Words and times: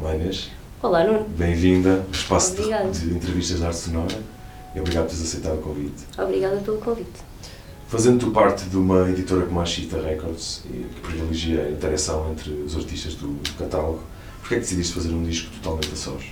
Olá 0.00 0.14
Inês, 0.14 0.50
Olá, 0.82 1.04
Nuno. 1.04 1.24
bem-vinda 1.28 2.02
ao 2.06 2.10
espaço 2.10 2.54
de, 2.54 2.60
Obrigada. 2.62 2.88
de 2.90 3.10
entrevistas 3.10 3.58
de 3.58 3.66
arte 3.66 3.76
sonora 3.76 4.18
e 4.74 4.80
obrigado 4.80 5.04
por 5.04 5.10
teres 5.10 5.28
aceitado 5.28 5.58
o 5.58 5.62
convite. 5.62 6.04
Obrigada 6.18 6.56
pelo 6.56 6.78
convite. 6.78 7.20
Fazendo 7.88 8.18
tu 8.18 8.30
parte 8.30 8.64
de 8.64 8.76
uma 8.76 9.08
editora 9.10 9.44
como 9.44 9.60
a 9.60 9.66
Chita 9.66 10.00
Records 10.00 10.62
e 10.66 10.84
que 10.94 11.00
privilegia 11.02 11.64
a 11.64 11.70
interação 11.70 12.30
entre 12.30 12.50
os 12.50 12.76
artistas 12.76 13.14
do, 13.14 13.28
do 13.28 13.52
catálogo, 13.58 14.00
porquê 14.40 14.54
é 14.54 14.56
que 14.58 14.62
decidiste 14.62 14.94
fazer 14.94 15.10
um 15.10 15.22
disco 15.22 15.50
totalmente 15.56 15.92
a 15.92 15.96
sós? 15.96 16.22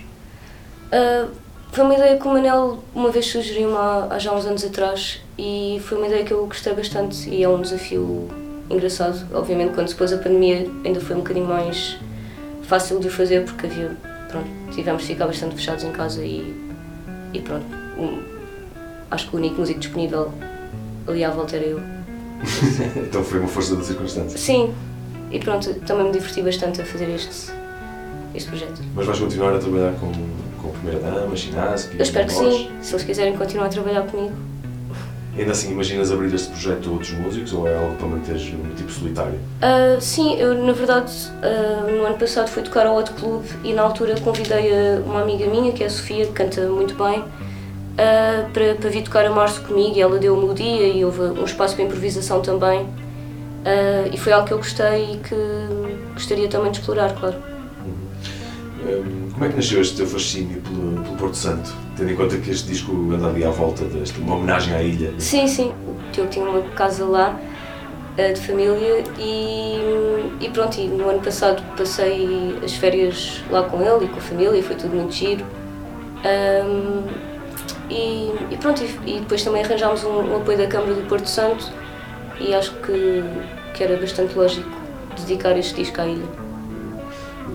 Ah, 0.93 1.29
foi 1.73 1.85
uma 1.85 1.95
ideia 1.95 2.17
que 2.17 2.27
o 2.27 2.31
Manel 2.33 2.83
uma 2.95 3.11
vez 3.11 3.27
sugeriu-me 3.27 3.77
há, 3.77 4.07
há 4.11 4.19
já 4.19 4.33
uns 4.33 4.47
anos 4.47 4.65
atrás 4.65 5.21
e 5.37 5.79
foi 5.85 5.99
uma 5.99 6.07
ideia 6.07 6.25
que 6.25 6.33
eu 6.33 6.47
gostei 6.47 6.73
bastante 6.73 7.29
e 7.29 7.43
é 7.43 7.49
um 7.49 7.61
desafio 7.61 8.29
engraçado. 8.71 9.27
Obviamente, 9.35 9.75
quando 9.75 9.89
se 9.89 9.95
pôs 9.95 10.13
a 10.13 10.17
pandemia, 10.17 10.71
ainda 10.85 11.01
foi 11.01 11.17
um 11.17 11.21
bocadinho 11.21 11.47
mais 11.47 11.99
fácil 12.69 13.01
de 13.01 13.09
o 13.09 13.11
fazer 13.11 13.45
porque 13.45 13.67
havia, 13.67 13.97
pronto, 14.31 14.49
tivemos 14.73 15.03
de 15.03 15.09
ficar 15.09 15.27
bastante 15.27 15.57
fechados 15.57 15.85
em 15.85 15.91
casa 15.91 16.23
e, 16.25 16.55
e 17.33 17.41
pronto. 17.41 17.65
um- 17.99 18.23
acho 19.11 19.29
que 19.29 19.35
o 19.37 19.39
único 19.39 19.59
músico 19.61 19.81
disponível 19.81 20.31
ali 21.07 21.25
à 21.25 21.31
volta 21.31 21.57
era 21.57 21.65
eu. 21.65 21.81
então 22.97 23.25
foi 23.25 23.41
uma 23.41 23.49
força 23.49 23.75
da 23.75 23.83
circunstância. 23.83 24.39
Sim, 24.39 24.73
e 25.31 25.39
pronto, 25.39 25.73
também 25.81 26.05
me 26.07 26.13
diverti 26.13 26.43
bastante 26.43 26.81
a 26.83 26.85
fazer 26.85 27.09
este, 27.09 27.51
este 28.35 28.49
projeto. 28.51 28.81
Mas 28.95 29.07
vais 29.07 29.19
continuar 29.19 29.55
a 29.55 29.59
trabalhar 29.59 29.93
com, 29.95 30.13
com 30.63 30.69
a 30.69 30.73
Primeira-Dama, 30.73 31.35
Chinaski, 31.35 31.97
Eu 31.97 32.03
espero 32.03 32.27
que 32.27 32.33
sim, 32.35 32.71
se 32.83 32.93
eles 32.93 33.05
quiserem 33.05 33.37
continuar 33.37 33.67
a 33.67 33.71
trabalhar 33.71 34.03
comigo. 34.03 34.35
Ainda 35.39 35.53
assim, 35.53 35.71
imaginas 35.71 36.11
abrir 36.11 36.35
este 36.35 36.49
projeto 36.49 36.89
a 36.89 36.93
outros 36.93 37.13
músicos 37.13 37.53
ou 37.53 37.69
é 37.69 37.77
algo 37.77 37.95
para 37.95 38.09
manteres 38.09 38.53
no 38.53 38.75
tipo 38.75 38.91
solitário? 38.91 39.39
Ah, 39.63 39.97
sim, 40.01 40.35
eu 40.35 40.53
na 40.55 40.73
verdade 40.73 41.13
ah, 41.43 41.87
no 41.89 42.05
ano 42.05 42.19
passado 42.19 42.49
fui 42.49 42.63
tocar 42.65 42.87
ao 42.87 42.97
Hot 42.97 43.13
Club 43.13 43.45
e 43.63 43.73
na 43.73 43.83
altura 43.83 44.19
convidei 44.21 44.73
a 44.73 45.01
uma 45.07 45.23
amiga 45.23 45.47
minha, 45.47 45.73
que 45.73 45.85
é 45.85 45.87
a 45.87 45.91
Sofia, 45.91 46.27
que 46.27 46.33
canta 46.33 46.63
muito 46.63 46.95
bem, 46.97 47.23
ah, 47.97 48.49
para, 48.53 48.75
para 48.75 48.91
vir 48.91 49.03
tocar 49.03 49.25
a 49.27 49.31
março 49.31 49.63
comigo 49.63 49.97
e 49.97 50.01
ela 50.01 50.19
deu-me 50.19 50.51
o 50.51 50.53
dia 50.53 50.89
e 50.89 51.05
houve 51.05 51.21
um 51.21 51.45
espaço 51.45 51.77
para 51.77 51.85
improvisação 51.85 52.41
também. 52.41 52.89
Ah, 53.65 54.09
e 54.13 54.19
foi 54.19 54.33
algo 54.33 54.45
que 54.45 54.55
eu 54.55 54.59
gostei 54.59 55.13
e 55.13 55.17
que 55.19 55.37
gostaria 56.15 56.49
também 56.49 56.73
de 56.73 56.81
explorar, 56.81 57.15
claro. 57.15 57.37
Hum, 58.89 59.29
Como 59.33 59.45
é 59.45 59.49
que 59.49 59.57
nasceu 59.57 59.81
este 59.81 59.97
teu 59.97 60.07
fascínio 60.07 60.61
pelo, 60.63 61.03
pelo 61.03 61.17
Porto 61.17 61.37
Santo, 61.37 61.73
tendo 61.97 62.11
em 62.11 62.17
conta 62.17 62.37
que 62.39 62.51
este 62.51 62.69
disco 62.69 62.93
anda 63.13 63.29
ali 63.29 63.45
à 63.45 63.51
volta 63.51 63.85
desta, 63.85 64.19
uma 64.21 64.35
homenagem 64.37 64.75
à 64.75 64.83
ilha? 64.83 65.13
Sim, 65.19 65.47
sim. 65.47 65.73
Tiago 66.13 66.31
tinha 66.31 66.45
uma 66.49 66.63
casa 66.71 67.05
lá, 67.05 67.39
eh, 68.17 68.33
de 68.33 68.41
família, 68.41 69.05
e, 69.19 69.79
e 70.41 70.49
pronto, 70.53 70.79
e 70.81 70.87
no 70.89 71.09
ano 71.09 71.21
passado 71.21 71.63
passei 71.77 72.57
as 72.65 72.73
férias 72.73 73.43
lá 73.51 73.63
com 73.65 73.81
ele 73.83 74.07
e 74.07 74.09
com 74.09 74.17
a 74.17 74.23
família, 74.23 74.59
e 74.59 74.63
foi 74.63 74.77
tudo 74.77 74.97
muito 74.97 75.13
giro. 75.13 75.45
Ahm, 76.25 77.05
e, 77.91 78.33
e 78.51 78.57
pronto, 78.59 78.83
e, 78.83 79.17
e 79.17 79.21
depois 79.21 79.43
também 79.45 79.63
arranjámos 79.63 80.03
um, 80.05 80.33
um 80.33 80.37
apoio 80.37 80.59
da 80.59 80.67
Câmara 80.67 80.95
do 80.95 81.07
Porto 81.09 81.27
Santo, 81.29 81.71
e 82.41 82.55
acho 82.55 82.73
que, 82.77 83.23
que 83.75 83.85
era 83.85 83.97
bastante 83.97 84.35
lógico 84.37 84.69
dedicar 85.19 85.57
este 85.59 85.75
disco 85.75 86.01
à 86.01 86.07
ilha. 86.07 86.48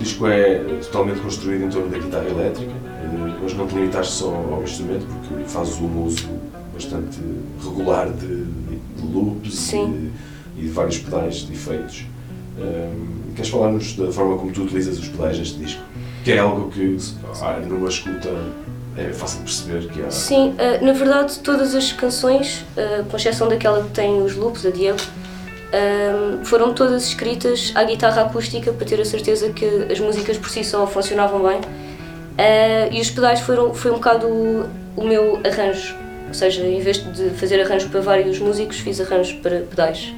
O 0.04 0.06
disco 0.06 0.28
é 0.28 0.59
totalmente 0.82 1.22
construído 1.22 1.64
em 1.64 1.70
torno 1.70 1.88
da 1.88 1.98
guitarra 1.98 2.28
elétrica, 2.28 2.73
eh, 2.73 3.38
mas 3.42 3.54
não 3.54 3.66
te 3.66 3.73
limitaste 3.73 4.16
só 4.16 4.36
ao 4.36 4.62
instrumento, 4.62 5.06
porque 5.06 5.46
fazes 5.46 5.80
um 5.80 6.04
uso 6.04 6.28
bastante 6.73 7.22
regular 7.64 8.09
de, 8.09 8.44
de 8.44 9.14
loops 9.14 9.72
e 9.72 10.12
e 10.58 10.62
de 10.64 10.68
vários 10.68 10.98
pedais 10.98 11.48
de 11.48 11.54
efeitos. 11.54 12.06
Hum, 12.59 13.31
queres 13.34 13.50
falar-nos 13.50 13.96
da 13.96 14.12
forma 14.12 14.36
como 14.38 14.52
tu 14.52 14.64
utilizas 14.64 15.00
os 15.00 15.08
pedais 15.08 15.40
neste 15.40 15.58
disco? 15.58 15.81
Que 16.26 16.34
é 16.34 16.40
algo 16.40 16.70
que, 16.70 16.98
ah, 17.42 17.62
numa 17.66 17.88
escuta, 17.88 18.30
é 18.98 19.14
fácil 19.14 19.40
de 19.40 19.46
perceber 19.46 19.88
que 19.88 20.02
há. 20.04 20.12
Sim, 20.12 20.54
eh, 20.58 20.84
na 20.84 20.92
verdade 20.92 21.40
todas 21.40 21.74
as 21.74 21.94
canções, 21.94 22.66
eh, 22.76 23.06
com 23.09 23.16
exceção 23.16 23.48
daquela 23.48 23.81
que 23.81 23.92
tem 23.92 24.22
os 24.22 24.36
loops, 24.36 24.66
a 24.66 24.69
Diego, 24.69 25.00
eh, 25.73 26.38
foram 26.44 26.73
todas 26.73 27.03
escritas 27.07 27.72
à 27.75 27.84
guitarra 27.84 28.22
acústica 28.22 28.72
para 28.72 28.85
ter 28.85 29.01
a 29.01 29.06
certeza 29.06 29.50
que 29.50 29.66
as 29.91 30.00
músicas 30.00 30.38
por 30.38 30.50
si 30.50 30.63
só 30.63 30.85
funcionavam 30.88 31.41
bem. 31.44 31.59
Eh, 32.38 32.89
e 32.91 33.01
os 33.01 33.09
pedais 33.09 33.39
foram, 33.41 33.73
foi 33.73 33.91
um 33.91 33.95
bocado 33.95 34.28
o, 34.28 34.66
o 34.95 35.03
meu 35.03 35.39
arranjo, 35.44 35.95
ou 36.28 36.33
seja, 36.33 36.63
em 36.66 36.79
vez 36.79 36.97
de 37.13 37.29
fazer 37.31 37.62
arranjo 37.62 37.89
para 37.89 38.00
vários 38.01 38.39
músicos, 38.39 38.78
fiz 38.79 39.01
arranjos 39.01 39.33
para 39.33 39.57
pedais. 39.62 40.13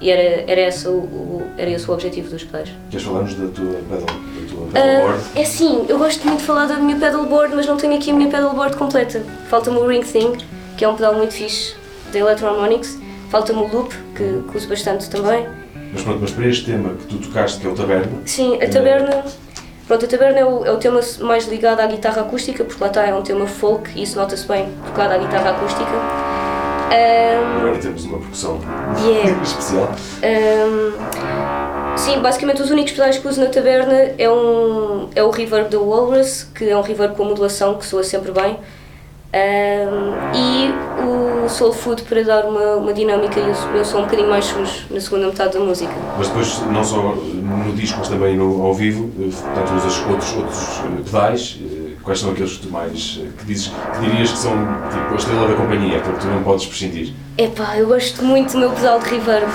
E 0.00 0.10
era, 0.10 0.44
era, 0.50 0.60
esse, 0.68 0.86
o, 0.88 0.92
o- 0.92 1.42
era 1.56 1.70
esse 1.70 1.88
o 1.90 1.94
objetivo 1.94 2.28
dos 2.28 2.42
pedais. 2.44 2.68
Queres 2.90 3.06
falar-nos 3.06 3.34
da 3.34 3.46
tua 3.48 3.64
pedal, 3.88 4.00
da 4.00 4.48
tua 4.48 4.66
pedalboard? 4.72 5.22
é 5.36 5.42
assim, 5.42 5.86
eu 5.88 5.98
gosto 5.98 6.26
muito 6.26 6.40
de 6.40 6.44
falar 6.44 6.66
da 6.66 6.74
minha 6.76 6.98
pedalboard, 6.98 7.54
mas 7.54 7.66
não 7.66 7.76
tenho 7.76 7.94
aqui 7.96 8.10
a 8.10 8.14
minha 8.14 8.28
pedalboard 8.28 8.76
completa. 8.76 9.22
Falta-me 9.48 9.78
o 9.78 9.86
Ring 9.86 10.02
Thing, 10.02 10.36
que 10.76 10.84
é 10.84 10.88
um 10.88 10.94
pedal 10.96 11.14
muito 11.14 11.32
fixe 11.32 11.74
da 12.12 12.18
Electro-Harmonics. 12.18 12.98
Falta-me 13.34 13.62
o 13.62 13.66
Loop, 13.66 13.92
que, 14.14 14.44
que 14.48 14.56
uso 14.56 14.68
bastante 14.68 15.10
também. 15.10 15.48
Mas 15.92 16.02
pronto, 16.02 16.20
mas 16.20 16.30
para 16.30 16.46
este 16.46 16.66
tema 16.66 16.90
que 16.90 17.06
tu 17.06 17.18
tocaste, 17.18 17.58
que 17.58 17.66
é 17.66 17.70
o 17.70 17.74
Taberna, 17.74 18.12
Sim, 18.24 18.62
a 18.62 18.68
taberna. 18.68 19.24
Pronto, 19.88 20.04
a 20.04 20.08
taberna 20.08 20.38
é 20.38 20.44
o, 20.44 20.64
é 20.64 20.70
o 20.70 20.76
tema 20.76 21.00
mais 21.20 21.48
ligado 21.48 21.80
à 21.80 21.86
guitarra 21.88 22.22
acústica, 22.22 22.62
porque 22.62 22.80
lá 22.80 22.86
está, 22.86 23.04
é 23.04 23.12
um 23.12 23.22
tema 23.22 23.44
folk 23.48 23.90
e 23.96 24.04
isso 24.04 24.16
nota-se 24.16 24.46
bem 24.46 24.68
tocado 24.86 25.14
à 25.14 25.18
guitarra 25.18 25.50
acústica. 25.50 25.90
Ahm, 26.92 27.58
agora 27.58 27.78
temos 27.78 28.04
uma 28.04 28.18
percussão 28.18 28.60
yeah. 29.04 29.34
especial. 29.42 29.92
Um, 30.22 31.96
sim, 31.98 32.20
basicamente 32.20 32.62
os 32.62 32.70
únicos 32.70 32.92
pedais 32.92 33.18
que 33.18 33.26
uso 33.26 33.40
na 33.40 33.48
taberna 33.48 34.12
é, 34.16 34.30
um, 34.30 35.08
é 35.12 35.24
o 35.24 35.30
reverb 35.30 35.70
da 35.70 35.80
Walrus, 35.80 36.44
que 36.54 36.70
é 36.70 36.76
um 36.76 36.82
reverb 36.82 37.16
com 37.16 37.24
modulação 37.24 37.78
que 37.78 37.84
soa 37.84 38.04
sempre 38.04 38.30
bem, 38.30 38.60
um, 39.34 40.36
e 40.36 41.44
o 41.44 41.48
Soul 41.48 41.72
Food 41.72 42.02
para 42.02 42.22
dar 42.22 42.44
uma, 42.46 42.76
uma 42.76 42.92
dinâmica 42.92 43.38
e 43.40 43.42
o 43.42 43.72
meu 43.72 43.84
som 43.84 43.98
um 43.98 44.02
bocadinho 44.02 44.30
mais 44.30 44.44
sujo 44.44 44.86
na 44.90 45.00
segunda 45.00 45.26
metade 45.26 45.54
da 45.54 45.60
música. 45.60 45.92
Mas 46.16 46.28
depois, 46.28 46.60
não 46.70 46.84
só 46.84 47.02
no 47.02 47.72
disco, 47.74 47.98
mas 47.98 48.08
também 48.08 48.36
no, 48.36 48.62
ao 48.64 48.72
vivo, 48.72 49.10
eh, 49.20 49.28
portanto, 49.30 49.74
usas 49.76 50.06
outros, 50.08 50.36
outros 50.36 50.80
eh, 50.80 51.02
pedais. 51.04 51.60
eh, 51.62 51.84
Quais 52.04 52.20
são 52.20 52.32
aqueles 52.32 52.58
que 52.58 52.66
tu 52.66 52.70
mais. 52.70 53.18
que, 53.38 53.46
dizes, 53.46 53.68
que 53.68 54.00
dirias 54.06 54.30
que 54.30 54.36
são 54.36 54.52
tipo 54.52 55.12
a 55.14 55.16
estrela 55.16 55.48
da 55.48 55.54
companhia, 55.54 55.96
aquele 55.96 56.16
que 56.16 56.20
tu 56.20 56.26
não 56.26 56.42
podes 56.42 56.66
prescindir? 56.66 57.14
Epá, 57.38 57.78
eu 57.78 57.86
gosto 57.86 58.22
muito 58.22 58.52
do 58.52 58.58
meu 58.58 58.70
pedal 58.72 58.98
de 59.00 59.08
reverb. 59.08 59.50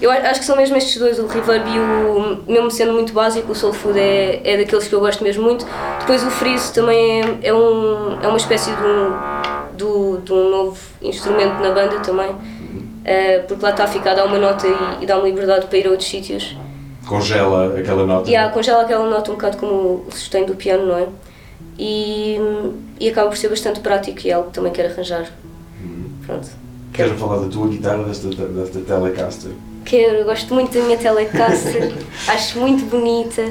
Eu 0.00 0.10
acho 0.10 0.40
que 0.40 0.46
são 0.46 0.56
mesmo 0.56 0.76
estes 0.76 0.96
dois, 0.96 1.18
o 1.18 1.26
reverb 1.26 1.68
e 1.68 1.78
o. 1.78 2.42
Mesmo 2.50 2.70
sendo 2.70 2.92
muito 2.92 3.12
básico, 3.12 3.52
o 3.52 3.54
Soul 3.54 3.72
Food 3.72 3.98
é, 3.98 4.40
é 4.44 4.56
daqueles 4.56 4.88
que 4.88 4.94
eu 4.94 5.00
gosto 5.00 5.22
mesmo 5.22 5.42
muito. 5.42 5.66
Depois 6.00 6.24
o 6.24 6.30
Freeze 6.30 6.72
também 6.72 7.20
é, 7.20 7.48
é, 7.48 7.54
um, 7.54 8.18
é 8.22 8.26
uma 8.28 8.36
espécie 8.38 8.70
de 8.70 8.82
um, 8.82 9.76
do, 9.76 10.18
de 10.18 10.32
um 10.32 10.50
novo 10.50 10.78
instrumento 11.02 11.60
na 11.60 11.70
banda 11.72 12.00
também. 12.00 12.34
Eh, 13.04 13.40
porque 13.48 13.62
lá 13.62 13.70
está 13.70 13.84
a 13.84 13.86
ficar, 13.86 14.14
dá 14.14 14.24
uma 14.24 14.38
nota 14.38 14.66
e, 14.66 15.04
e 15.04 15.06
dá 15.06 15.16
uma 15.16 15.26
liberdade 15.26 15.66
para 15.66 15.78
ir 15.78 15.86
a 15.86 15.90
outros 15.90 16.08
sítios. 16.08 16.56
Congela 17.06 17.78
aquela 17.78 18.06
nota. 18.06 18.30
E 18.30 18.36
há, 18.36 18.48
congela 18.50 18.82
aquela 18.82 19.08
nota 19.08 19.30
um 19.30 19.34
bocado 19.34 19.56
como 19.56 20.04
o 20.06 20.10
sustento 20.10 20.48
do 20.48 20.54
piano, 20.54 20.86
não 20.86 20.98
é? 20.98 21.08
E, 21.78 22.38
e 22.98 23.08
acaba 23.08 23.28
por 23.28 23.36
ser 23.36 23.48
bastante 23.48 23.80
prático 23.80 24.20
e 24.24 24.30
é 24.30 24.34
algo 24.34 24.48
que 24.48 24.54
também 24.54 24.72
quero 24.72 24.92
arranjar. 24.92 25.26
Uhum. 25.82 26.12
Pronto. 26.26 26.48
Queres-me 27.00 27.18
falar 27.18 27.38
da 27.38 27.48
tua 27.48 27.68
guitarra, 27.68 28.02
desta, 28.04 28.28
desta 28.28 28.80
Telecaster? 28.80 29.52
Quero, 29.86 30.24
gosto 30.24 30.52
muito 30.52 30.78
da 30.78 30.84
minha 30.84 30.98
Telecaster, 30.98 31.94
acho 32.28 32.58
muito 32.58 32.84
bonita. 32.86 33.42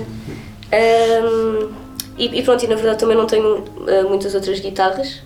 Ahm, 0.72 1.72
e, 2.18 2.40
e 2.40 2.44
pronto, 2.44 2.64
e 2.64 2.68
na 2.68 2.76
verdade 2.76 3.00
também 3.00 3.18
não 3.18 3.26
tenho 3.26 3.64
ah, 3.88 4.08
muitas 4.08 4.36
outras 4.36 4.60
guitarras. 4.60 5.24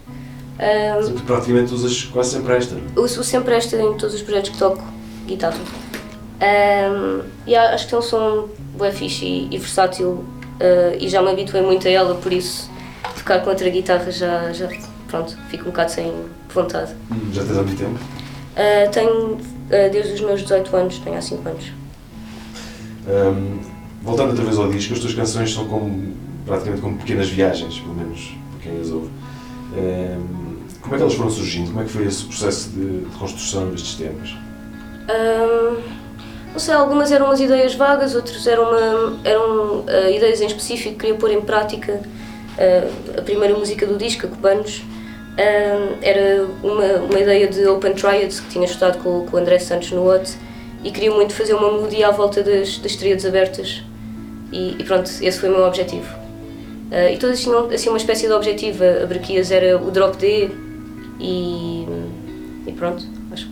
Ahm, 0.57 1.13
Tu 1.15 1.23
praticamente 1.23 1.73
usas 1.73 2.03
quase 2.03 2.31
sempre 2.31 2.55
esta. 2.55 2.77
uso 2.95 3.23
sempre 3.23 3.55
esta 3.55 3.75
em 3.75 3.93
todos 3.97 4.15
os 4.15 4.21
projetos 4.21 4.51
que 4.51 4.57
toco, 4.57 4.81
guitarra. 5.27 5.59
Ahm, 6.39 7.23
e 7.45 7.55
acho 7.55 7.85
que 7.85 7.89
tem 7.89 7.99
um 7.99 8.01
som 8.01 8.47
bué 8.77 8.91
fixe 8.91 9.25
e, 9.25 9.47
e 9.51 9.57
versátil 9.57 10.23
ah, 10.61 10.95
e 10.97 11.09
já 11.09 11.21
me 11.21 11.29
habituei 11.29 11.61
muito 11.61 11.87
a 11.87 11.91
ela, 11.91 12.15
por 12.15 12.31
isso 12.31 12.71
tocar 13.17 13.41
com 13.43 13.49
outra 13.49 13.69
guitarra 13.69 14.09
já, 14.11 14.51
já 14.53 14.69
pronto, 15.13 15.37
fico 15.49 15.65
um 15.65 15.67
bocado 15.67 15.91
sem 15.91 16.11
vontade. 16.51 16.95
Já 17.31 17.43
tens 17.43 17.57
há 17.57 17.61
muito 17.61 17.77
tempo. 17.77 17.99
Ah, 18.55 18.89
tenho 18.89 19.37
ah, 19.69 19.89
desde 19.91 20.13
os 20.13 20.21
meus 20.21 20.41
18 20.41 20.75
anos, 20.75 20.97
tenho 20.97 21.15
há 21.15 21.21
5 21.21 21.49
anos. 21.49 21.65
Hum, 23.07 23.59
voltando 24.01 24.29
outra 24.29 24.43
vez 24.43 24.57
ao 24.57 24.71
disco, 24.71 24.93
as 24.93 24.99
tuas 24.99 25.13
canções 25.13 25.53
são 25.53 25.67
como, 25.67 26.15
praticamente 26.47 26.81
como 26.81 26.97
pequenas 26.97 27.29
viagens, 27.29 27.79
pelo 27.79 27.93
menos 27.93 28.35
para 28.51 28.71
quem 28.71 28.81
as 28.81 28.89
ouve. 28.89 29.09
Hum, 29.77 30.57
como 30.81 30.95
é 30.95 30.97
que 30.97 31.03
elas 31.03 31.13
foram 31.13 31.29
surgindo? 31.29 31.67
Como 31.67 31.81
é 31.81 31.83
que 31.83 31.91
foi 31.91 32.05
esse 32.05 32.25
processo 32.25 32.69
de, 32.71 33.01
de 33.01 33.15
construção 33.17 33.69
destes 33.69 33.95
temas? 33.95 34.35
Ahm, 35.09 35.79
não 36.51 36.59
sei, 36.59 36.73
algumas 36.73 37.11
eram 37.11 37.27
umas 37.27 37.39
ideias 37.39 37.75
vagas, 37.75 38.15
outras 38.15 38.47
eram, 38.47 38.63
uma, 38.63 39.19
eram 39.23 39.83
ah, 39.87 40.09
ideias 40.09 40.41
em 40.41 40.47
específico 40.47 40.95
que 40.95 41.01
queria 41.01 41.15
pôr 41.15 41.29
em 41.29 41.41
prática. 41.41 42.01
Ah, 42.57 43.19
a 43.19 43.21
primeira 43.21 43.55
música 43.55 43.85
do 43.85 43.95
disco, 43.95 44.25
a 44.25 44.29
Cubanos, 44.29 44.83
ah, 45.37 45.95
era 46.01 46.45
uma, 46.61 46.85
uma 47.09 47.19
ideia 47.19 47.47
de 47.47 47.65
Open 47.67 47.93
Triads 47.93 48.39
que 48.39 48.49
tinha 48.49 48.65
estudado 48.65 49.01
com, 49.01 49.25
com 49.25 49.37
o 49.37 49.39
André 49.39 49.59
Santos 49.59 49.91
no 49.91 50.07
OT 50.07 50.35
e 50.83 50.91
queria 50.91 51.11
muito 51.11 51.33
fazer 51.33 51.53
uma 51.53 51.71
melodia 51.71 52.09
à 52.09 52.11
volta 52.11 52.43
das, 52.43 52.77
das 52.77 52.95
tríades 52.95 53.25
abertas. 53.25 53.83
E, 54.51 54.75
e 54.77 54.83
pronto, 54.83 55.09
esse 55.21 55.39
foi 55.39 55.49
o 55.49 55.53
meu 55.53 55.63
objetivo. 55.63 56.07
Uh, 56.91 57.13
e 57.13 57.17
todas 57.17 57.41
tinham 57.41 57.67
assim 57.69 57.89
uma 57.89 57.97
espécie 57.97 58.27
de 58.27 58.33
objetivo. 58.33 58.83
A 58.83 59.05
Braquias 59.05 59.49
era 59.49 59.77
o 59.81 59.89
drop 59.89 60.15
D 60.17 60.51
e, 61.19 61.87
e 62.67 62.71
pronto, 62.73 63.03
acho 63.31 63.47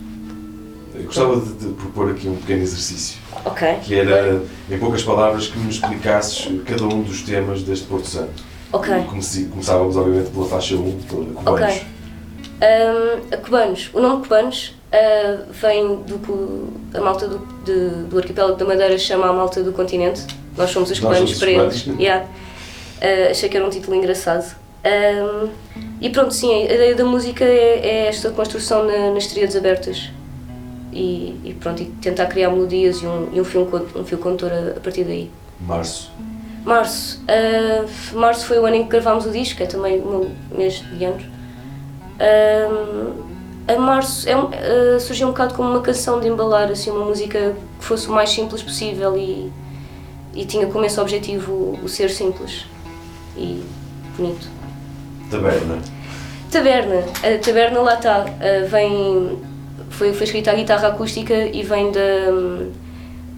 Eu 0.94 1.04
gostava 1.04 1.40
de, 1.40 1.52
de 1.54 1.72
propor 1.72 2.10
aqui 2.10 2.28
um 2.28 2.36
pequeno 2.36 2.62
exercício, 2.62 3.18
Ok. 3.44 3.66
que 3.82 3.94
era, 3.94 4.40
em 4.70 4.78
poucas 4.78 5.02
palavras, 5.02 5.48
que 5.48 5.58
nos 5.58 5.76
explicasses 5.76 6.48
cada 6.64 6.84
um 6.84 7.02
dos 7.02 7.22
temas 7.22 7.62
deste 7.62 7.86
Porto 7.86 8.06
Santo. 8.06 8.51
Ok. 8.72 9.04
Comece- 9.08 9.44
Começávamos, 9.46 9.96
obviamente, 9.96 10.30
pela 10.30 10.46
faixa 10.46 10.74
1, 10.76 10.98
toda, 11.08 11.24
Cubanos. 11.34 11.60
Ok. 11.60 11.82
Um, 12.62 13.36
Cubanos. 13.44 13.90
O 13.92 14.00
nome 14.00 14.22
Cubanos 14.22 14.74
uh, 14.92 15.52
vem 15.52 15.96
do 16.02 16.18
que 16.18 16.96
a 16.96 17.00
malta 17.00 17.26
do, 17.28 17.38
de- 17.64 18.04
do 18.08 18.18
arquipélago 18.18 18.56
da 18.56 18.64
Madeira 18.64 18.96
chama 18.98 19.26
a 19.28 19.32
malta 19.32 19.62
do 19.62 19.72
continente. 19.72 20.22
Nós 20.56 20.70
somos 20.70 20.90
os 20.90 21.00
Nós 21.00 21.16
cubanos 21.18 21.18
somos 21.18 21.32
os 21.32 21.38
para 21.38 21.52
cubanos. 21.52 21.86
eles. 21.86 22.00
Yeah. 22.00 22.24
Uh, 22.26 23.30
achei 23.30 23.48
que 23.48 23.56
era 23.56 23.66
um 23.66 23.70
título 23.70 23.96
engraçado. 23.96 24.54
Um, 24.84 25.48
e 26.00 26.10
pronto, 26.10 26.32
sim, 26.34 26.52
a 26.54 26.64
ideia 26.64 26.94
da 26.94 27.04
música 27.04 27.44
é, 27.44 27.80
é 27.86 28.06
esta 28.08 28.30
construção 28.30 28.84
na- 28.84 29.10
nas 29.12 29.26
tríades 29.26 29.54
abertas. 29.56 30.10
E, 30.92 31.40
e 31.44 31.54
pronto, 31.58 31.82
e 31.82 31.86
tentar 31.86 32.26
criar 32.26 32.50
melodias 32.50 32.98
e 33.02 33.06
um, 33.06 33.28
e 33.32 33.40
um, 33.40 33.44
fio, 33.44 33.66
um 33.96 34.04
fio 34.04 34.18
condutor 34.18 34.52
a, 34.52 34.76
a 34.76 34.80
partir 34.80 35.04
daí. 35.04 35.30
Março. 35.60 36.10
Março. 36.64 37.20
ah, 37.28 37.84
março 38.14 38.46
foi 38.46 38.58
o 38.58 38.66
ano 38.66 38.76
em 38.76 38.84
que 38.84 38.90
gravámos 38.90 39.26
o 39.26 39.30
disco, 39.30 39.62
é 39.62 39.66
também 39.66 40.00
o 40.00 40.06
meu 40.06 40.30
mês 40.56 40.82
de 40.96 41.04
anos. 41.04 41.24
Ah, 42.20 43.74
a 43.74 43.78
março 43.78 44.28
é 44.28 44.32
ah, 44.32 44.98
surgiu 45.00 45.28
um 45.28 45.30
bocado 45.30 45.54
como 45.54 45.70
uma 45.70 45.80
canção 45.80 46.20
de 46.20 46.28
embalar, 46.28 46.70
assim, 46.70 46.90
uma 46.90 47.04
música 47.04 47.54
que 47.78 47.84
fosse 47.84 48.08
o 48.08 48.12
mais 48.12 48.30
simples 48.30 48.62
possível 48.62 49.16
e, 49.16 49.50
e 50.34 50.44
tinha 50.44 50.66
como 50.66 50.84
esse 50.84 51.00
objetivo 51.00 51.78
o, 51.82 51.88
ser 51.88 52.10
simples 52.10 52.64
e 53.36 53.62
bonito. 54.16 54.48
Taberna. 55.30 55.78
Taberna. 56.50 57.04
A 57.24 57.38
taberna 57.38 57.80
lá 57.80 57.94
está. 57.94 58.26
vem. 58.68 59.38
Foi, 59.90 60.12
foi 60.12 60.24
escrita 60.24 60.50
a 60.50 60.54
guitarra 60.54 60.88
acústica 60.88 61.34
e 61.34 61.62
vem 61.62 61.92
da, 61.92 62.00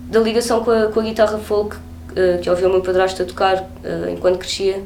da 0.08 0.20
ligação 0.20 0.62
com 0.62 0.70
a, 0.70 0.86
com 0.86 1.00
a 1.00 1.02
guitarra 1.02 1.38
folk 1.38 1.76
ah, 2.16 2.38
que 2.38 2.48
ouvi 2.48 2.64
o 2.64 2.70
meu 2.70 2.80
padrasto 2.80 3.22
a 3.22 3.24
tocar 3.24 3.68
ah, 3.84 4.10
enquanto 4.10 4.38
crescia. 4.38 4.82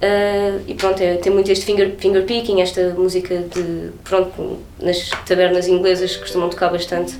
Ah, 0.00 0.58
e 0.66 0.74
pronto, 0.74 1.00
é, 1.00 1.16
tem 1.16 1.32
muito 1.32 1.50
este 1.50 1.64
finger, 1.64 1.94
finger 1.98 2.24
picking, 2.24 2.60
esta 2.60 2.90
música 2.90 3.36
de. 3.36 3.90
Pronto, 4.04 4.58
nas 4.80 5.10
tabernas 5.26 5.68
inglesas 5.68 6.16
costumam 6.16 6.48
tocar 6.48 6.70
bastante. 6.70 7.14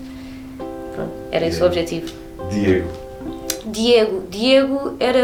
Pronto, 0.94 1.12
era 1.30 1.46
esse 1.46 1.62
o 1.62 1.66
objetivo. 1.66 2.12
Diego. 2.50 2.88
Diego. 3.66 4.22
Diego 4.28 4.96
era 4.98 5.20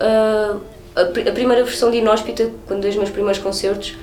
a, 0.00 1.00
a 1.00 1.32
primeira 1.32 1.64
versão 1.64 1.90
de 1.90 1.98
Inóspita, 1.98 2.50
quando 2.66 2.82
dei 2.82 2.90
os 2.90 2.96
meus 2.96 3.10
primeiros 3.10 3.42
concertos. 3.42 3.96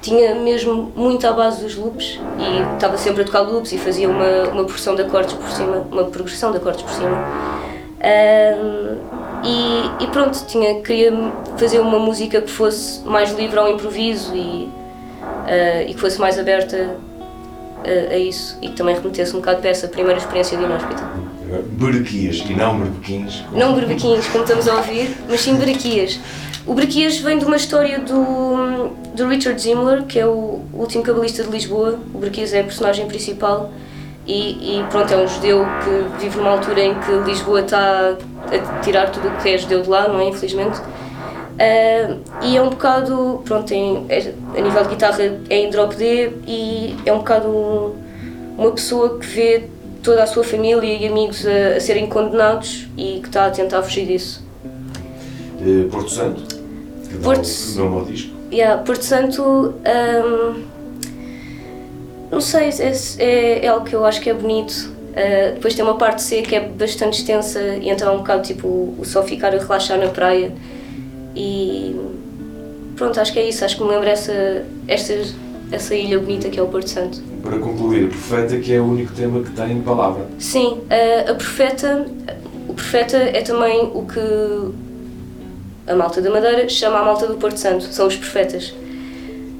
Tinha 0.00 0.34
mesmo 0.34 0.90
muito 0.96 1.26
à 1.26 1.32
base 1.32 1.62
dos 1.62 1.76
loops 1.76 2.18
e 2.38 2.74
estava 2.74 2.96
sempre 2.96 3.20
a 3.20 3.24
tocar 3.26 3.40
loops 3.40 3.70
e 3.72 3.76
fazia 3.76 4.08
uma, 4.08 4.44
uma 4.44 4.64
progressão 4.64 4.94
de 4.94 5.02
acordes 5.02 5.34
por 5.34 5.50
cima, 5.50 5.86
uma 5.92 6.04
progressão 6.04 6.50
de 6.52 6.56
acordes 6.56 6.82
por 6.82 6.90
cima. 6.90 7.69
Ahm, 8.02 8.98
e, 9.44 10.04
e 10.04 10.06
pronto, 10.08 10.44
tinha, 10.46 10.80
queria 10.82 11.12
fazer 11.56 11.80
uma 11.80 11.98
música 11.98 12.40
que 12.40 12.50
fosse 12.50 13.00
mais 13.06 13.32
livre 13.32 13.58
ao 13.58 13.68
improviso 13.70 14.34
e, 14.34 14.68
ah, 15.46 15.82
e 15.82 15.94
que 15.94 16.00
fosse 16.00 16.18
mais 16.18 16.38
aberta 16.38 16.96
a, 17.84 18.14
a 18.14 18.18
isso 18.18 18.58
e 18.60 18.68
que 18.68 18.74
também 18.74 18.94
remetesse 18.94 19.34
um 19.34 19.40
bocado 19.40 19.60
para 19.60 19.70
essa 19.70 19.88
primeira 19.88 20.18
experiência 20.18 20.56
de 20.56 20.64
Inóspita. 20.64 21.02
Berequias 21.72 22.44
e 22.48 22.54
não 22.54 22.78
berbequins. 22.78 23.42
Não 23.52 23.74
berbequins, 23.74 24.28
como 24.28 24.44
estamos 24.44 24.68
a 24.68 24.76
ouvir, 24.76 25.16
mas 25.28 25.40
sim 25.40 25.56
braquias. 25.56 26.20
O 26.66 26.74
Braquias 26.74 27.18
vem 27.18 27.38
de 27.38 27.44
uma 27.44 27.56
história 27.56 27.98
do, 27.98 28.90
do 29.16 29.26
Richard 29.26 29.60
Zimmler, 29.60 30.04
que 30.04 30.18
é 30.18 30.26
o 30.26 30.60
último 30.72 31.02
cabalista 31.02 31.42
de 31.42 31.50
Lisboa. 31.50 31.98
O 32.14 32.18
Braquias 32.18 32.52
é 32.52 32.60
a 32.60 32.64
personagem 32.64 33.06
principal 33.06 33.72
e, 34.26 34.78
e 34.80 34.84
pronto, 34.90 35.12
é 35.12 35.16
um 35.16 35.26
judeu 35.26 35.64
que 35.84 36.20
vive 36.22 36.36
numa 36.38 36.50
altura 36.50 36.80
em 36.80 36.94
que 37.00 37.10
Lisboa 37.28 37.60
está 37.60 38.16
a 38.52 38.80
tirar 38.82 39.10
tudo 39.10 39.28
o 39.28 39.36
que 39.42 39.48
é 39.48 39.58
judeu 39.58 39.82
de 39.82 39.88
lá, 39.88 40.08
não 40.08 40.20
é? 40.20 40.24
Infelizmente. 40.28 40.80
Ah, 41.58 42.16
e 42.42 42.56
é 42.56 42.62
um 42.62 42.70
bocado, 42.70 43.42
pronto, 43.44 43.66
tem, 43.66 44.06
é- 44.08 44.32
a 44.56 44.60
nível 44.60 44.82
de 44.84 44.88
guitarra 44.90 45.22
é 45.50 45.56
em 45.58 45.70
drop 45.70 45.94
D 45.96 46.30
e 46.46 46.96
é 47.04 47.12
um 47.12 47.18
bocado 47.18 47.48
um- 47.48 47.94
uma 48.56 48.70
pessoa 48.72 49.18
que 49.18 49.26
vê 49.26 49.64
toda 50.02 50.22
a 50.22 50.26
sua 50.26 50.42
família 50.44 50.82
e 50.98 51.06
amigos 51.06 51.44
a, 51.46 51.76
a 51.76 51.80
serem 51.80 52.06
condenados 52.06 52.88
e 52.96 53.20
que 53.20 53.26
está 53.28 53.46
a 53.46 53.50
tentar 53.50 53.82
fugir 53.82 54.06
disso. 54.06 54.42
Eh, 55.60 55.86
Porto 55.90 56.10
Santo. 56.10 56.42
Porto- 57.22 57.46
o 57.46 57.78
nome 57.78 57.96
ao 57.98 58.04
disco. 58.06 58.30
Yeah, 58.52 58.82
Porto 58.82 59.02
Santo, 59.04 59.42
hum, 59.84 60.62
não 62.30 62.40
sei, 62.40 62.68
é, 62.68 62.92
é, 63.18 63.64
é 63.64 63.68
algo 63.68 63.84
que 63.84 63.94
eu 63.94 64.04
acho 64.04 64.20
que 64.20 64.30
é 64.30 64.34
bonito. 64.34 64.92
Uh, 65.10 65.54
depois 65.54 65.74
tem 65.74 65.84
uma 65.84 65.96
parte 65.96 66.22
C 66.22 66.42
que 66.42 66.54
é 66.54 66.60
bastante 66.60 67.18
extensa 67.18 67.60
e 67.60 67.90
então 67.90 68.08
é 68.08 68.14
um 68.14 68.18
bocado 68.18 68.42
tipo 68.42 68.68
o 68.96 69.04
só 69.04 69.22
ficar 69.24 69.54
a 69.54 69.58
relaxar 69.58 69.98
na 69.98 70.08
praia. 70.08 70.52
E 71.34 71.96
pronto, 72.96 73.18
acho 73.20 73.32
que 73.32 73.38
é 73.38 73.48
isso. 73.48 73.64
Acho 73.64 73.76
que 73.76 73.82
me 73.82 73.90
lembra 73.90 74.10
essa, 74.10 74.64
esta, 74.86 75.14
essa 75.72 75.94
ilha 75.94 76.18
bonita 76.18 76.48
que 76.48 76.60
é 76.60 76.62
o 76.62 76.68
Porto 76.68 76.88
Santo. 76.88 77.20
Para 77.42 77.58
concluir, 77.58 78.08
Profeta, 78.08 78.58
que 78.58 78.72
é 78.72 78.80
o 78.80 78.84
único 78.84 79.12
tema 79.12 79.42
que 79.42 79.50
tem 79.50 79.80
palavra. 79.82 80.26
Sim, 80.38 80.80
a, 80.88 81.30
a 81.32 81.34
Profeta, 81.34 82.06
o 82.68 82.74
Profeta 82.74 83.16
é 83.16 83.42
também 83.42 83.90
o 83.92 84.06
que 84.06 84.20
a 85.90 85.96
malta 85.96 86.22
da 86.22 86.30
Madeira 86.30 86.68
chama 86.68 87.00
a 87.00 87.04
malta 87.04 87.26
do 87.26 87.34
Porto 87.34 87.56
Santo, 87.56 87.84
são 87.84 88.06
os 88.06 88.14
profetas. 88.14 88.72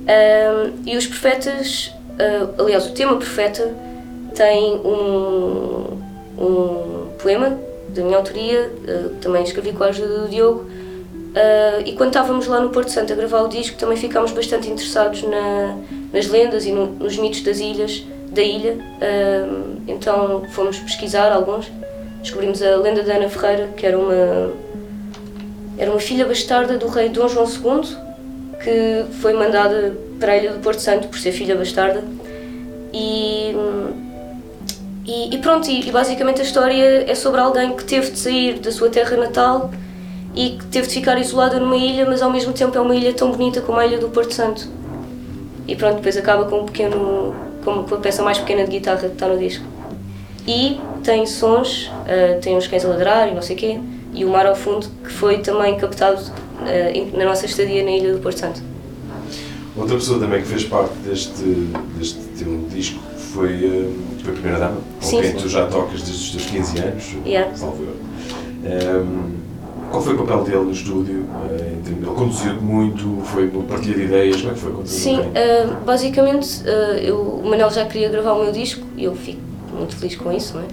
Ahm, 0.06 0.72
e 0.86 0.96
os 0.96 1.06
profetas, 1.06 1.92
ah, 2.20 2.62
aliás, 2.62 2.86
o 2.86 2.92
tema 2.92 3.16
Profeta 3.16 3.72
tem 4.34 4.74
um, 4.76 5.98
um 6.38 7.08
poema 7.22 7.58
da 7.88 8.02
minha 8.02 8.16
autoria, 8.18 8.70
ah, 8.88 9.08
também 9.20 9.42
escrevi 9.42 9.72
com 9.72 9.84
a 9.84 9.88
ajuda 9.88 10.18
do 10.20 10.28
Diogo. 10.28 10.64
ah, 11.34 11.80
e 11.84 11.92
quando 11.92 12.08
estávamos 12.10 12.46
lá 12.46 12.60
no 12.60 12.70
Porto 12.70 12.90
Santo 12.90 13.12
a 13.12 13.16
gravar 13.16 13.42
o 13.42 13.48
disco, 13.48 13.76
também 13.78 13.96
ficámos 13.96 14.32
bastante 14.32 14.68
interessados 14.70 15.22
na- 15.22 15.76
nas 16.12 16.26
lendas 16.28 16.66
e 16.66 16.72
no- 16.72 16.86
nos 16.86 17.16
mitos 17.16 17.40
das 17.42 17.58
ilhas, 17.60 18.04
da 18.30 18.42
ilha. 18.42 18.76
Então 19.88 20.42
fomos 20.52 20.78
pesquisar 20.78 21.32
alguns. 21.32 21.70
Descobrimos 22.22 22.62
a 22.62 22.76
lenda 22.76 23.02
da 23.02 23.14
Ana 23.16 23.28
Ferreira, 23.28 23.68
que 23.76 23.84
era 23.86 23.98
uma 23.98 24.52
era 25.78 25.90
uma 25.90 25.98
filha 26.00 26.26
bastarda 26.26 26.76
do 26.76 26.86
rei 26.88 27.08
Dom 27.08 27.26
João 27.26 27.46
II, 27.46 27.96
que 28.62 29.04
foi 29.20 29.32
mandada 29.32 29.94
para 30.20 30.32
a 30.32 30.36
ilha 30.36 30.52
do 30.52 30.60
Porto 30.60 30.80
Santo 30.80 31.08
por 31.08 31.18
ser 31.18 31.32
filha 31.32 31.56
bastarda. 31.56 32.04
E, 32.92 33.54
e, 35.06 35.34
e 35.34 35.38
pronto, 35.38 35.68
e, 35.68 35.88
e 35.88 35.90
basicamente 35.90 36.40
a 36.40 36.44
história 36.44 37.10
é 37.10 37.14
sobre 37.14 37.40
alguém 37.40 37.74
que 37.74 37.84
teve 37.84 38.10
de 38.10 38.18
sair 38.18 38.58
da 38.60 38.70
sua 38.70 38.90
terra 38.90 39.16
natal 39.16 39.70
e 40.34 40.50
que 40.50 40.66
teve 40.66 40.86
de 40.86 40.94
ficar 40.94 41.18
isolada 41.18 41.58
numa 41.58 41.76
ilha, 41.76 42.06
mas 42.06 42.22
ao 42.22 42.30
mesmo 42.30 42.52
tempo 42.52 42.76
é 42.76 42.80
uma 42.80 42.94
ilha 42.94 43.12
tão 43.12 43.32
bonita 43.32 43.60
como 43.60 43.78
a 43.78 43.86
ilha 43.86 43.98
do 43.98 44.08
Porto 44.10 44.32
Santo. 44.34 44.68
E 45.66 45.74
pronto, 45.74 45.96
depois 45.96 46.16
acaba 46.16 46.44
com 46.44 46.60
um 46.60 46.64
pequeno, 46.66 47.34
com 47.64 47.80
a 47.94 47.98
peça 47.98 48.22
mais 48.22 48.38
pequena 48.38 48.64
de 48.64 48.70
guitarra 48.70 49.00
que 49.00 49.06
está 49.06 49.26
no 49.26 49.38
disco. 49.38 49.64
E 50.46 50.80
tem 51.02 51.26
sons, 51.26 51.90
ah, 52.06 52.38
tem 52.40 52.56
os 52.56 52.66
cães 52.66 52.84
a 52.84 52.88
ladrar 52.88 53.28
e 53.28 53.34
não 53.34 53.42
sei 53.42 53.56
o 53.56 53.58
quê, 53.58 53.80
e 54.12 54.24
o 54.24 54.28
mar 54.28 54.46
ao 54.46 54.54
fundo, 54.56 54.86
que 55.04 55.10
foi 55.10 55.38
também 55.38 55.76
captado 55.76 56.20
em- 56.92 57.10
na 57.16 57.24
nossa 57.24 57.46
estadia 57.46 57.82
na 57.84 57.90
ilha 57.90 58.12
do 58.12 58.18
Porto 58.20 58.38
Santo. 58.40 58.60
Outra 59.76 59.96
pessoa 59.96 60.18
também 60.18 60.40
que 60.42 60.48
fez 60.48 60.64
parte 60.64 60.92
deste, 61.04 61.42
deste 61.96 62.18
teu 62.38 62.66
disco 62.70 63.00
foi, 63.32 63.52
eh, 63.64 63.90
foi 64.22 64.30
a 64.30 64.34
primeira 64.34 64.58
dama, 64.58 64.76
com 65.00 65.06
Sim, 65.06 65.20
quem 65.20 65.30
sim. 65.32 65.36
tu 65.38 65.48
já 65.48 65.66
tocas 65.66 66.02
desde 66.02 66.12
os 66.12 66.30
teus 66.30 66.46
15 66.46 66.78
anos, 66.80 67.04
Yeah. 67.24 67.56
salvo 67.56 67.84
eu. 67.84 67.96
Ehm, 68.68 69.30
qual 69.90 70.02
foi 70.02 70.14
o 70.14 70.18
papel 70.18 70.44
dele 70.44 70.64
no 70.64 70.72
estúdio? 70.72 71.24
Eh, 71.50 71.74
ele 71.86 72.06
conduziu-te 72.06 72.62
muito, 72.62 73.20
foi 73.26 73.48
uma 73.48 73.62
partilha 73.64 73.94
de 73.96 74.02
ideias, 74.04 74.36
como 74.40 74.50
é 74.50 74.54
que 74.54 74.60
foi? 74.60 74.72
Um 74.72 74.86
Sim, 74.86 75.20
ah, 75.34 75.76
basicamente 75.86 76.62
ah, 76.66 76.98
eu, 76.98 77.20
o 77.20 77.48
Manel 77.48 77.70
já 77.70 77.84
queria 77.86 78.08
gravar 78.08 78.32
o 78.34 78.42
meu 78.44 78.52
disco 78.52 78.84
e 78.96 79.04
eu 79.04 79.14
fico 79.14 79.40
muito 79.72 79.96
feliz 79.96 80.16
com 80.16 80.32
isso, 80.32 80.56
não 80.56 80.62
é? 80.62 80.66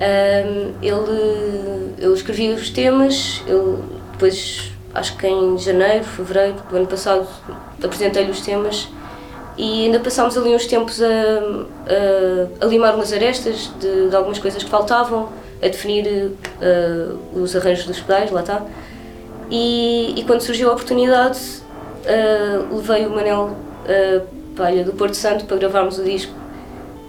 Ah, 0.00 0.72
ele, 0.82 1.92
eu 1.98 2.14
escrevi 2.14 2.52
os 2.52 2.70
temas, 2.70 3.42
eu 3.46 3.80
depois, 4.12 4.72
acho 4.94 5.16
que 5.16 5.26
em 5.26 5.58
janeiro, 5.58 6.04
fevereiro 6.04 6.56
do 6.70 6.76
ano 6.76 6.86
passado, 6.86 7.26
apresentei-lhe 7.82 8.30
os 8.30 8.40
temas 8.40 8.88
e 9.56 9.84
ainda 9.86 10.00
passámos 10.00 10.36
ali 10.36 10.54
uns 10.54 10.66
tempos 10.66 11.00
a, 11.00 11.06
a, 11.06 12.64
a 12.64 12.66
limar 12.66 12.94
umas 12.94 13.12
arestas 13.12 13.70
de, 13.78 14.08
de 14.08 14.16
algumas 14.16 14.38
coisas 14.38 14.62
que 14.62 14.70
faltavam, 14.70 15.28
a 15.62 15.68
definir 15.68 16.32
ah, 16.60 17.14
os 17.34 17.54
arranjos 17.54 17.86
dos 17.86 18.00
pedais, 18.00 18.30
lá 18.30 18.40
está. 18.40 18.62
E, 19.50 20.14
e 20.16 20.24
quando 20.24 20.40
surgiu 20.40 20.70
a 20.70 20.72
oportunidade, 20.72 21.38
ah, 22.06 22.66
levei 22.72 23.06
o 23.06 23.10
Manel 23.10 23.56
para 24.56 24.66
a 24.66 24.72
Ilha 24.72 24.84
do 24.84 24.92
Porto 24.92 25.14
Santo 25.14 25.44
para 25.44 25.56
gravarmos 25.56 25.98
o 25.98 26.04
disco 26.04 26.32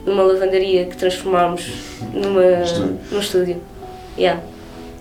numa 0.06 0.24
lavandaria 0.24 0.86
que 0.86 0.96
transformámos 0.96 1.72
numa, 2.14 2.62
Estúdio. 2.62 3.00
num 3.12 3.20
estúdio. 3.20 3.62
Yeah. 4.18 4.44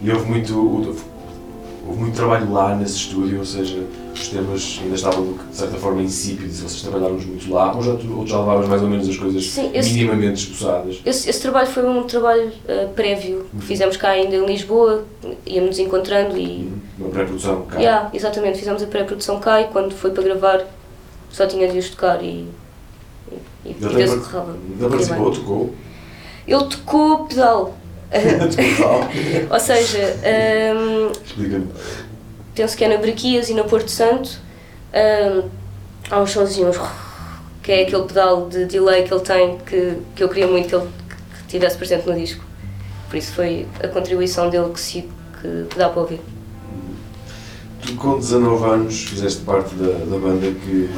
E 0.00 0.10
houve 0.10 0.30
muito. 0.30 1.13
Houve 1.86 2.00
muito 2.00 2.16
trabalho 2.16 2.52
lá 2.52 2.74
nesse 2.74 2.96
estúdio, 2.96 3.38
ou 3.38 3.44
seja, 3.44 3.82
os 4.14 4.28
temas 4.28 4.80
ainda 4.82 4.94
estavam 4.94 5.32
de 5.50 5.56
certa 5.56 5.76
forma 5.78 6.02
insípidos, 6.02 6.60
vocês 6.60 6.82
trabalharam 6.82 7.14
muito 7.14 7.52
lá, 7.52 7.74
ou 7.74 7.82
já, 7.82 7.94
tu, 7.96 8.18
ou 8.18 8.26
já 8.26 8.38
levavas 8.38 8.68
mais 8.68 8.82
ou 8.82 8.88
menos 8.88 9.08
as 9.08 9.16
coisas 9.16 9.44
Sim, 9.50 9.70
esse- 9.74 9.92
minimamente 9.92 10.42
esboçadas? 10.44 11.00
Esse, 11.04 11.28
esse 11.28 11.40
trabalho 11.42 11.66
foi 11.66 11.84
um 11.86 12.02
trabalho 12.04 12.52
eh, 12.68 12.86
prévio 12.94 13.46
que 13.58 13.64
fizemos 13.64 13.96
cá 13.96 14.10
ainda 14.10 14.36
em 14.36 14.46
Lisboa, 14.46 15.04
íamos 15.46 15.78
encontrando 15.78 16.36
e. 16.38 16.72
Uma 16.98 17.08
pré-produção, 17.10 17.62
cá. 17.66 17.78
Yeah, 17.78 18.10
exatamente, 18.14 18.58
fizemos 18.58 18.82
a 18.82 18.86
pré-produção 18.86 19.40
cá 19.40 19.60
e 19.60 19.64
quando 19.68 19.92
foi 19.92 20.10
para 20.12 20.22
gravar 20.22 20.64
só 21.30 21.46
tinha 21.46 21.68
de 21.68 21.78
os 21.78 21.90
tocar 21.90 22.22
e. 22.22 22.48
e, 23.64 23.70
e, 23.70 23.72
vê-se 23.78 24.16
par- 24.16 24.24
corrava. 24.30 24.56
Ele 24.78 24.88
participou, 24.88 25.30
tocou, 25.32 25.74
Ele 26.46 26.64
tocou 26.66 27.24
pedal. 27.26 27.74
Ou 29.50 29.60
seja, 29.60 30.16
explica-me. 31.24 31.66
penso 32.54 32.76
que 32.76 32.84
é 32.84 32.88
na 32.88 32.96
Brequias 32.96 33.50
e 33.50 33.54
na 33.54 33.64
Porto 33.64 33.90
Santo. 33.90 34.38
hum, 34.92 35.48
há 36.10 36.20
uns 36.20 36.30
sonzinhos 36.30 36.76
que 37.62 37.72
é 37.72 37.82
aquele 37.82 38.04
pedal 38.04 38.48
de 38.48 38.66
delay 38.66 39.04
que 39.04 39.14
ele 39.14 39.22
tem 39.22 39.58
que, 39.58 39.98
que 40.14 40.22
eu 40.22 40.28
queria 40.28 40.46
muito 40.46 40.68
que 40.68 40.74
ele 40.76 40.84
que 40.84 41.48
tivesse 41.48 41.76
presente 41.78 42.06
no 42.06 42.14
disco. 42.14 42.44
Por 43.08 43.16
isso 43.16 43.32
foi 43.32 43.66
a 43.82 43.88
contribuição 43.88 44.50
dele 44.50 44.70
que, 44.72 44.80
se, 44.80 45.02
que, 45.40 45.66
que 45.70 45.78
dá 45.78 45.88
para 45.88 46.02
ouvir. 46.02 46.20
Tu 47.80 47.94
com 47.94 48.18
19 48.18 48.64
anos 48.64 49.04
fizeste 49.04 49.42
parte 49.42 49.74
da, 49.76 49.92
da 50.04 50.18
banda 50.18 50.50
que, 50.50 50.90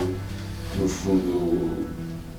no 0.77 0.89
fundo, 0.89 1.87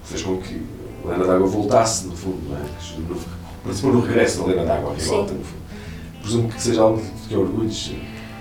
fez 0.04 0.22
com 0.22 0.38
que 0.38 0.62
Lena 1.06 1.26
d'Água 1.26 1.48
voltasse, 1.48 2.08
no 2.08 2.16
fundo, 2.16 2.50
não 2.50 2.58
é? 2.58 3.37
No- 3.68 3.74
Participou 3.74 3.94
no 3.94 4.02
regresso 4.02 4.40
da 4.42 4.48
Lena 4.48 4.66
d'Água, 4.66 4.94
a 4.96 5.00
Sim. 5.00 5.10
volta, 5.10 5.34
no 5.34 5.44
fundo. 5.44 5.62
Presumo 6.22 6.50
que 6.50 6.62
seja 6.62 6.82
algo 6.82 7.02
de 7.02 7.28
que 7.28 7.36
orgulhos. 7.36 7.92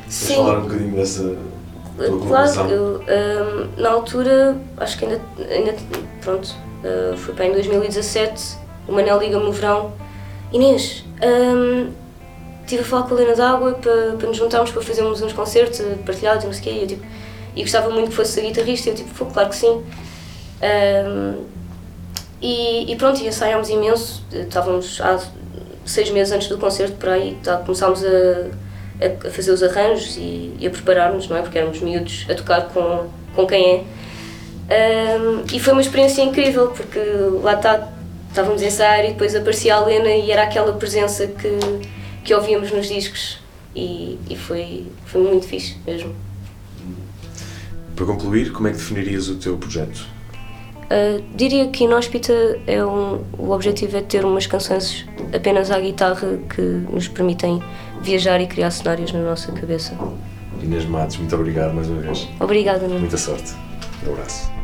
Queres 0.03 0.33
falar 0.35 0.59
um 0.59 0.63
bocadinho 0.63 0.95
dessa 0.97 1.37
tua 1.97 2.27
Claro, 2.27 2.71
eu, 2.71 3.01
hum, 3.01 3.69
na 3.77 3.91
altura, 3.91 4.57
acho 4.77 4.99
que 4.99 5.05
ainda, 5.05 5.21
ainda 5.51 5.75
pronto, 6.21 6.47
uh, 6.85 7.17
foi 7.17 7.35
para 7.35 7.47
em 7.47 7.53
2017, 7.53 8.57
o 8.87 8.93
Manel 8.93 9.19
liga-me 9.19 9.45
no 9.45 9.53
verão, 9.53 9.93
Inês, 10.53 11.05
hum, 11.25 11.89
estive 12.63 12.83
a 12.83 12.85
falar 12.85 13.03
com 13.09 13.15
a 13.15 13.21
Helena 13.21 13.35
d'Água 13.37 13.73
para, 13.75 14.13
para 14.19 14.29
nos 14.29 14.37
juntarmos 14.37 14.71
para 14.71 14.83
fazermos 14.83 15.23
uns 15.23 15.33
concertos 15.33 15.81
eh, 15.81 15.97
partilhados 16.05 16.45
e 16.45 16.47
não 16.47 16.53
sei 16.55 16.61
o 16.61 16.65
quê, 16.65 16.71
e 16.71 16.81
eu, 16.83 16.87
tipo, 16.87 17.07
e 17.57 17.63
gostava 17.63 17.91
muito 17.91 18.11
que 18.11 18.17
fosse 18.17 18.39
a 18.39 18.43
guitarrista, 18.43 18.89
e 18.91 18.93
eu 18.93 18.97
tipo, 18.97 19.11
"Pô, 19.15 19.27
claro 19.27 19.49
que 19.49 19.57
sim. 19.57 19.83
Hum, 20.63 21.35
e, 22.41 22.93
e 22.93 22.97
pronto, 22.97 23.21
e 23.21 23.27
ensaiámos 23.27 23.69
imenso, 23.71 24.23
estávamos 24.33 25.01
há 25.01 25.19
seis 25.85 26.11
meses 26.11 26.33
antes 26.33 26.49
do 26.49 26.59
concerto 26.59 26.97
por 26.97 27.09
aí, 27.09 27.39
tá, 27.43 27.57
começámos 27.59 28.05
a, 28.05 29.27
a, 29.27 29.31
fazer 29.31 29.53
os 29.53 29.63
arranjos 29.63 30.17
e, 30.17 30.55
e 30.59 30.67
a 30.67 30.71
preparar-nos, 30.71 31.29
não 31.29 31.37
é? 31.37 31.43
Porque 31.43 31.59
éramos 31.59 31.81
miúdos 31.81 32.27
a 32.29 32.35
tocar 32.35 32.69
com, 32.69 33.09
com 33.35 33.47
quem 33.47 33.87
é. 34.69 35.19
Hum, 35.19 35.45
e 35.53 35.61
foi 35.61 35.73
uma 35.73 35.83
experiência 35.83 36.23
incrível, 36.23 36.69
porque 36.69 36.99
lá 37.43 37.55
está, 37.55 37.89
estávamos 38.29 38.61
a 38.63 38.67
ensaiar 38.67 39.05
e 39.05 39.09
depois 39.13 39.35
aparecia 39.35 39.77
a 39.77 39.85
Lena 39.85 40.11
e 40.11 40.31
era 40.31 40.43
aquela 40.43 40.73
presença 40.73 41.27
que, 41.27 41.59
que 42.25 42.35
ouvíamos 42.35 42.73
nos 42.73 42.89
discos 42.89 43.39
e, 43.75 44.19
e 44.29 44.37
foi, 44.37 44.87
foi 45.07 45.23
muito 45.23 45.47
fixe 45.47 45.77
mesmo. 45.87 46.15
Para 47.95 48.05
concluir, 48.05 48.53
como 48.53 48.69
é 48.69 48.73
que 48.73 48.77
definirias 48.77 49.29
o 49.29 49.37
teu 49.37 49.57
projeto? 49.57 50.16
Uh, 50.87 51.23
diria 51.35 51.69
que 51.69 51.85
Inóspita 51.85 52.33
é 52.67 52.85
um, 52.85 53.25
o 53.37 53.51
objetivo 53.51 53.97
é 53.97 54.03
ter 54.03 54.25
umas 54.25 54.47
canções 54.47 55.05
apenas 55.35 55.71
à 55.71 55.81
guitarra 55.81 56.39
que 56.55 56.61
nos 56.61 57.09
permitem 57.09 57.61
viajar 58.01 58.41
e 58.41 58.47
criar 58.47 58.71
cenários 58.71 59.13
na 59.13 59.21
nossa 59.21 59.51
cabeça. 59.53 59.97
Inês 60.63 60.85
Matos, 60.85 61.17
muito 61.17 61.35
obrigado 61.35 61.75
mais 61.75 61.89
uma 61.89 62.01
vez. 62.01 62.29
Obrigada, 62.39 62.87
Nuno. 62.87 63.01
Muita 63.01 63.19
sorte. 63.19 63.53
Um 64.07 64.13
abraço. 64.13 64.56